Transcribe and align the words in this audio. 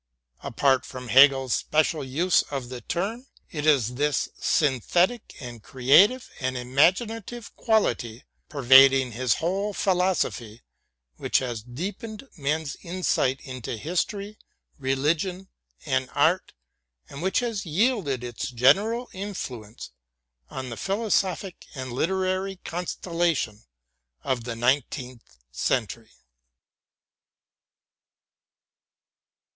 Apart 0.41 0.83
from 0.83 1.09
Hegel's 1.09 1.53
special 1.53 2.03
use 2.03 2.41
of 2.49 2.69
the 2.69 2.81
term, 2.81 3.27
it 3.51 3.67
is 3.67 3.93
this 3.93 4.29
synthetic 4.35 5.35
and 5.39 5.61
creative 5.61 6.27
and 6.39 6.57
im 6.57 6.73
aginative 6.75 7.51
quality 7.55 8.23
pervading 8.49 9.11
his 9.11 9.35
whole 9.35 9.73
philosophy 9.73 10.63
which 11.17 11.37
has 11.37 11.61
deepened 11.61 12.27
men's 12.35 12.75
insight 12.81 13.41
into 13.41 13.77
history, 13.77 14.39
religion, 14.79 15.49
and 15.85 16.09
art, 16.15 16.53
and 17.07 17.21
which 17.21 17.37
has 17.41 17.63
wielded 17.63 18.23
its 18.23 18.49
general 18.49 19.07
influence 19.13 19.91
on 20.49 20.71
the 20.71 20.77
philosophic 20.77 21.67
and 21.75 21.93
literary 21.93 22.55
constellation 22.65 23.65
of 24.23 24.45
the 24.45 24.55
nineteenth 24.55 25.37
century. 25.51 26.09